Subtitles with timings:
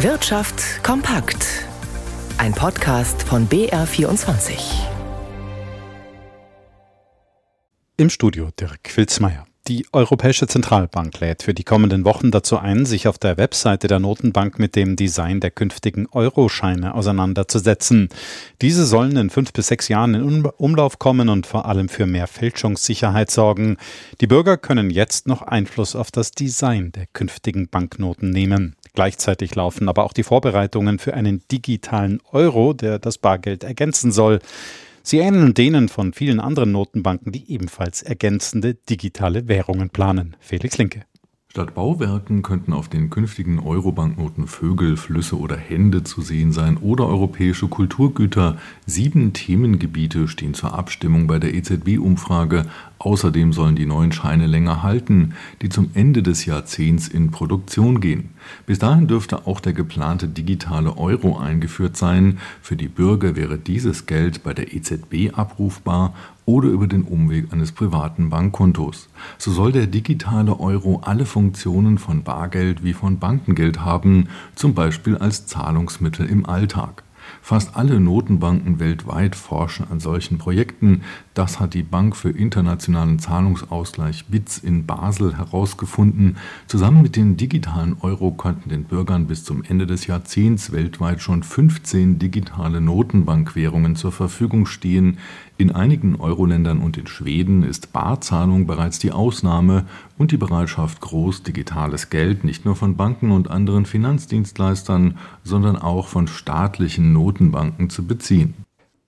[0.00, 1.64] Wirtschaft kompakt.
[2.36, 4.52] Ein Podcast von BR24.
[7.96, 9.46] Im Studio Dirk Filzmeier.
[9.68, 13.98] Die Europäische Zentralbank lädt für die kommenden Wochen dazu ein, sich auf der Webseite der
[13.98, 18.10] Notenbank mit dem Design der künftigen Euroscheine auseinanderzusetzen.
[18.60, 22.26] Diese sollen in fünf bis sechs Jahren in Umlauf kommen und vor allem für mehr
[22.26, 23.78] Fälschungssicherheit sorgen.
[24.20, 28.76] Die Bürger können jetzt noch Einfluss auf das Design der künftigen Banknoten nehmen.
[28.96, 34.40] Gleichzeitig laufen aber auch die Vorbereitungen für einen digitalen Euro, der das Bargeld ergänzen soll.
[35.02, 40.34] Sie ähneln denen von vielen anderen Notenbanken, die ebenfalls ergänzende digitale Währungen planen.
[40.40, 41.02] Felix Linke.
[41.56, 47.06] Statt Bauwerken könnten auf den künftigen Euro-Banknoten Vögel, Flüsse oder Hände zu sehen sein oder
[47.06, 48.58] europäische Kulturgüter.
[48.84, 52.66] Sieben Themengebiete stehen zur Abstimmung bei der EZB-Umfrage.
[52.98, 58.30] Außerdem sollen die neuen Scheine länger halten, die zum Ende des Jahrzehnts in Produktion gehen.
[58.64, 62.38] Bis dahin dürfte auch der geplante digitale Euro eingeführt sein.
[62.62, 66.14] Für die Bürger wäre dieses Geld bei der EZB abrufbar
[66.46, 69.08] oder über den Umweg eines privaten Bankkontos.
[69.36, 75.16] So soll der digitale Euro alle Funktionen von Bargeld wie von Bankengeld haben, zum Beispiel
[75.16, 77.02] als Zahlungsmittel im Alltag.
[77.42, 81.02] Fast alle Notenbanken weltweit forschen an solchen Projekten.
[81.34, 86.36] Das hat die Bank für internationalen Zahlungsausgleich BITS in Basel herausgefunden.
[86.66, 91.42] Zusammen mit den digitalen Euro könnten den Bürgern bis zum Ende des Jahrzehnts weltweit schon
[91.42, 95.18] 15 digitale Notenbankwährungen zur Verfügung stehen.
[95.58, 99.86] In einigen Euro-Ländern und in Schweden ist Barzahlung bereits die Ausnahme
[100.18, 106.08] und die Bereitschaft groß, digitales Geld nicht nur von Banken und anderen Finanzdienstleistern, sondern auch
[106.08, 108.54] von staatlichen Notenbanken zu beziehen.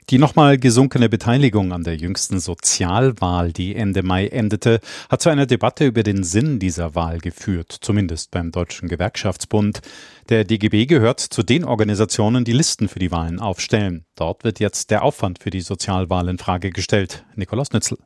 [0.08, 5.44] Die nochmal gesunkene Beteiligung an der jüngsten Sozialwahl, die Ende Mai endete, hat zu einer
[5.44, 9.82] Debatte über den Sinn dieser Wahl geführt, zumindest beim Deutschen Gewerkschaftsbund.
[10.30, 14.06] Der DGB gehört zu den Organisationen, die Listen für die Wahlen aufstellen.
[14.16, 17.26] Dort wird jetzt der Aufwand für die Sozialwahl in Frage gestellt.
[17.36, 17.98] Nikolaus Nützel.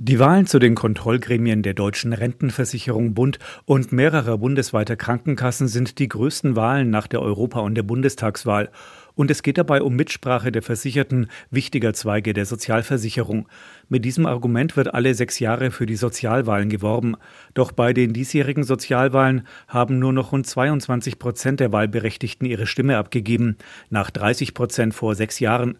[0.00, 6.06] Die Wahlen zu den Kontrollgremien der Deutschen Rentenversicherung Bund und mehrerer bundesweiter Krankenkassen sind die
[6.06, 8.70] größten Wahlen nach der Europa- und der Bundestagswahl.
[9.18, 13.48] Und es geht dabei um Mitsprache der Versicherten wichtiger Zweige der Sozialversicherung.
[13.88, 17.16] Mit diesem Argument wird alle sechs Jahre für die Sozialwahlen geworben.
[17.52, 22.96] Doch bei den diesjährigen Sozialwahlen haben nur noch rund 22 Prozent der Wahlberechtigten ihre Stimme
[22.96, 23.56] abgegeben,
[23.90, 25.78] nach 30 Prozent vor sechs Jahren.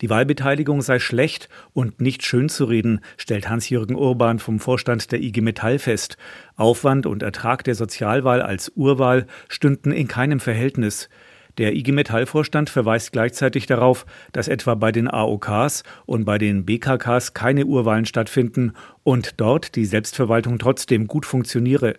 [0.00, 5.20] Die Wahlbeteiligung sei schlecht und nicht schön zu reden, stellt Hans-Jürgen Urban vom Vorstand der
[5.20, 6.16] IG Metall fest.
[6.56, 11.10] Aufwand und Ertrag der Sozialwahl als Urwahl stünden in keinem Verhältnis.
[11.58, 17.34] Der IG Metall-Vorstand verweist gleichzeitig darauf, dass etwa bei den AOKs und bei den BKKs
[17.34, 21.96] keine Urwahlen stattfinden und dort die Selbstverwaltung trotzdem gut funktioniere.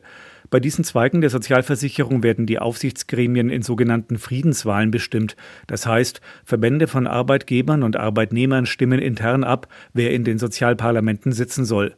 [0.49, 5.35] Bei diesen Zweigen der Sozialversicherung werden die Aufsichtsgremien in sogenannten Friedenswahlen bestimmt.
[5.67, 11.65] Das heißt, Verbände von Arbeitgebern und Arbeitnehmern stimmen intern ab, wer in den Sozialparlamenten sitzen
[11.65, 11.95] soll.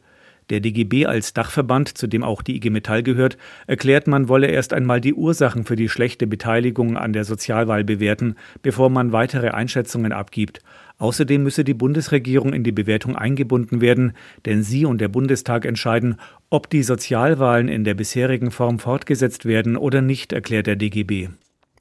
[0.50, 4.72] Der DGB als Dachverband, zu dem auch die IG Metall gehört, erklärt, man wolle erst
[4.72, 10.12] einmal die Ursachen für die schlechte Beteiligung an der Sozialwahl bewerten, bevor man weitere Einschätzungen
[10.12, 10.60] abgibt.
[10.98, 14.12] Außerdem müsse die Bundesregierung in die Bewertung eingebunden werden,
[14.44, 16.16] denn sie und der Bundestag entscheiden,
[16.50, 21.28] ob die Sozialwahlen in der bisherigen Form fortgesetzt werden oder nicht, erklärt der DGB.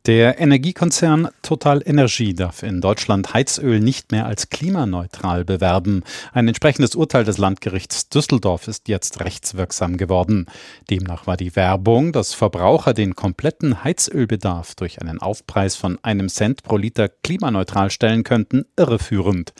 [0.08, 6.02] Der Energiekonzern Total Energie darf in Deutschland Heizöl nicht mehr als klimaneutral bewerben.
[6.34, 10.48] Ein entsprechendes Urteil des Landgerichts Düsseldorf ist jetzt rechtswirksam geworden.
[10.90, 16.64] Demnach war die Werbung, dass Verbraucher den kompletten Heizölbedarf durch einen Aufpreis von einem Cent
[16.64, 19.54] pro Liter klimaneutral stellen könnten, irreführend.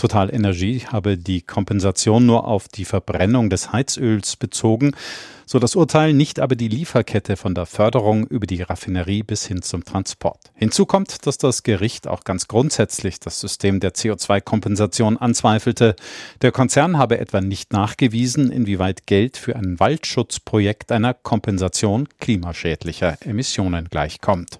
[0.00, 4.92] Total Energie habe die Kompensation nur auf die Verbrennung des Heizöls bezogen,
[5.44, 9.60] so das Urteil nicht aber die Lieferkette von der Förderung über die Raffinerie bis hin
[9.60, 10.52] zum Transport.
[10.54, 15.96] Hinzu kommt, dass das Gericht auch ganz grundsätzlich das System der CO2-Kompensation anzweifelte.
[16.40, 23.88] Der Konzern habe etwa nicht nachgewiesen, inwieweit Geld für ein Waldschutzprojekt einer Kompensation klimaschädlicher Emissionen
[23.90, 24.59] gleichkommt.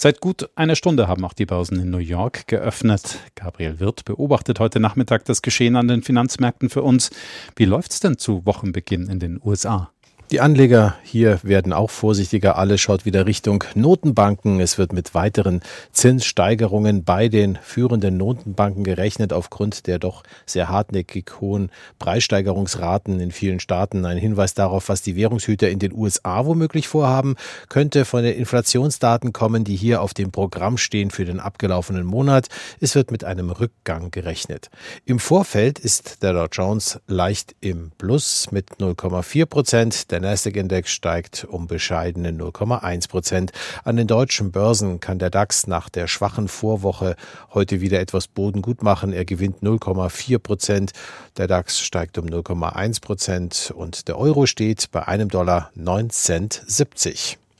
[0.00, 3.18] Seit gut einer Stunde haben auch die Börsen in New York geöffnet.
[3.34, 7.10] Gabriel Wirth beobachtet heute Nachmittag das Geschehen an den Finanzmärkten für uns.
[7.56, 9.90] Wie läuft's denn zu Wochenbeginn in den USA?
[10.30, 12.58] Die Anleger hier werden auch vorsichtiger.
[12.58, 14.60] Alle schaut wieder Richtung Notenbanken.
[14.60, 21.40] Es wird mit weiteren Zinssteigerungen bei den führenden Notenbanken gerechnet aufgrund der doch sehr hartnäckig
[21.40, 24.04] hohen Preissteigerungsraten in vielen Staaten.
[24.04, 27.36] Ein Hinweis darauf, was die Währungshüter in den USA womöglich vorhaben,
[27.70, 32.48] könnte von den Inflationsdaten kommen, die hier auf dem Programm stehen für den abgelaufenen Monat.
[32.80, 34.68] Es wird mit einem Rückgang gerechnet.
[35.06, 40.12] Im Vorfeld ist der Dow Jones leicht im Plus mit 0,4 Prozent.
[40.18, 43.52] Der Nasdaq-Index steigt um bescheidene 0,1 Prozent.
[43.84, 47.14] An den deutschen Börsen kann der DAX nach der schwachen Vorwoche
[47.54, 49.12] heute wieder etwas Boden gut machen.
[49.12, 50.90] Er gewinnt 0,4 Prozent.
[51.36, 56.64] Der DAX steigt um 0,1 Prozent und der Euro steht bei einem Dollar 9 Cent
[56.66, 57.38] 70.